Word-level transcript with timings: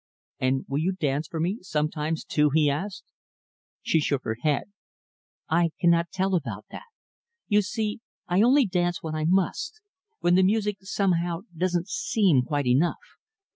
"And 0.39 0.65
will 0.67 0.79
you 0.79 0.93
dance 0.93 1.27
for 1.27 1.39
me, 1.39 1.59
sometimes 1.61 2.25
too?" 2.25 2.49
he 2.55 2.71
asked. 2.71 3.03
She 3.83 3.99
shook 3.99 4.23
her 4.23 4.37
head. 4.41 4.63
"I 5.47 5.69
cannot 5.79 6.09
tell 6.11 6.33
about 6.33 6.65
that. 6.71 6.87
You 7.47 7.61
see, 7.61 7.99
I 8.27 8.41
only 8.41 8.65
dance 8.65 9.03
when 9.03 9.13
I 9.13 9.25
must 9.25 9.79
when 10.19 10.33
the 10.33 10.41
music, 10.41 10.77
somehow, 10.81 11.41
doesn't 11.55 11.87
seem 11.87 12.41
quite 12.41 12.65
enough. 12.65 12.97